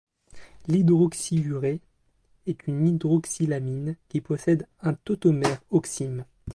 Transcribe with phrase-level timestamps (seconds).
[0.67, 1.79] L'hydroxyurée
[2.47, 6.25] est une hydroxylamine qui possède un tautomère oxime.